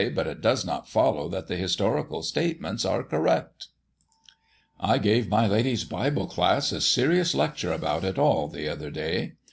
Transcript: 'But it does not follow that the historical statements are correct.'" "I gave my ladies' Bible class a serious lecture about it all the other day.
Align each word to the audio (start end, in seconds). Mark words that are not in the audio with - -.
'But 0.15 0.25
it 0.25 0.41
does 0.41 0.65
not 0.65 0.89
follow 0.89 1.29
that 1.29 1.45
the 1.47 1.55
historical 1.55 2.23
statements 2.23 2.85
are 2.85 3.03
correct.'" 3.03 3.67
"I 4.79 4.97
gave 4.97 5.29
my 5.29 5.45
ladies' 5.45 5.83
Bible 5.83 6.25
class 6.25 6.71
a 6.71 6.81
serious 6.81 7.35
lecture 7.35 7.71
about 7.71 8.03
it 8.03 8.17
all 8.17 8.47
the 8.47 8.67
other 8.67 8.89
day. 8.89 9.33